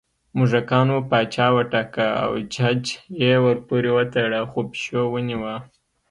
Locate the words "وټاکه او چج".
1.55-2.81